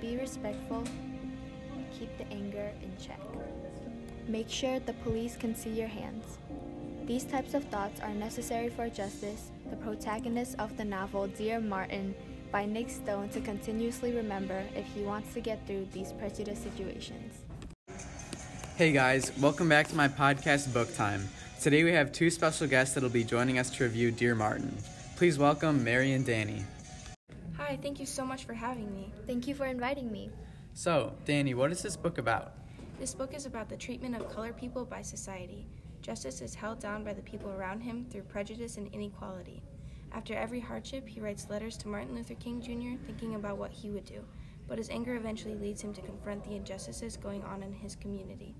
[0.00, 0.84] Be respectful.
[1.98, 3.18] Keep the anger in check.
[4.28, 6.38] Make sure the police can see your hands.
[7.04, 12.14] These types of thoughts are necessary for Justice, the protagonist of the novel Dear Martin
[12.52, 17.34] by Nic Stone, to continuously remember if he wants to get through these prejudice situations.
[18.76, 21.28] Hey guys, welcome back to my podcast Book Time.
[21.60, 24.76] Today we have two special guests that will be joining us to review Dear Martin.
[25.16, 26.62] Please welcome Mary and Danny.
[27.58, 29.12] Hi, thank you so much for having me.
[29.26, 30.30] Thank you for inviting me.
[30.74, 32.54] So, Danny, what is this book about?
[33.00, 35.66] This book is about the treatment of colored people by society.
[36.00, 39.60] Justice is held down by the people around him through prejudice and inequality.
[40.12, 43.90] After every hardship, he writes letters to Martin Luther King Jr., thinking about what he
[43.90, 44.24] would do.
[44.68, 48.54] But his anger eventually leads him to confront the injustices going on in his community.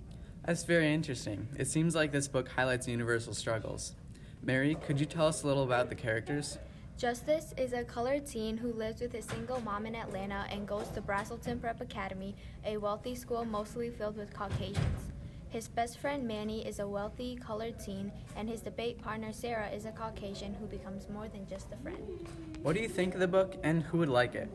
[0.44, 1.46] That's very interesting.
[1.56, 3.94] It seems like this book highlights universal struggles.
[4.42, 6.58] Mary, could you tell us a little about the characters?
[6.98, 10.88] Justice is a colored teen who lives with his single mom in Atlanta and goes
[10.88, 12.34] to Braselton Prep Academy,
[12.64, 15.12] a wealthy school mostly filled with Caucasians.
[15.48, 19.84] His best friend Manny is a wealthy colored teen, and his debate partner Sarah is
[19.84, 22.28] a Caucasian who becomes more than just a friend.
[22.62, 24.50] What do you think of the book and who would like it?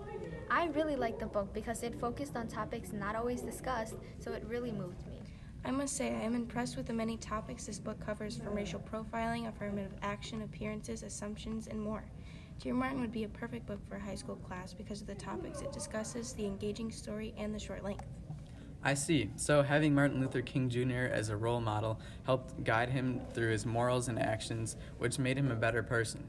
[0.52, 4.44] I really liked the book because it focused on topics not always discussed, so it
[4.50, 5.22] really moved me.
[5.64, 8.82] I must say, I am impressed with the many topics this book covers from racial
[8.82, 12.04] profiling, affirmative action, appearances, assumptions, and more.
[12.60, 15.16] Dear Martin would be a perfect book for a high school class because of the
[15.16, 18.06] topics it discusses, the engaging story, and the short length.
[18.84, 19.30] I see.
[19.38, 21.10] So, having Martin Luther King Jr.
[21.12, 25.52] as a role model helped guide him through his morals and actions, which made him
[25.52, 26.28] a better person.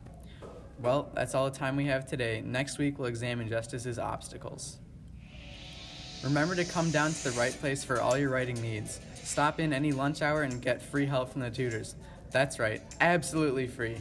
[0.81, 2.43] Well, that's all the time we have today.
[2.45, 4.79] Next week, we'll examine justice's obstacles.
[6.23, 9.01] Remember to come down to the right place for all your writing needs.
[9.23, 11.97] Stop in any lunch hour and get free help from the tutors.
[12.31, 13.99] That's right, absolutely free.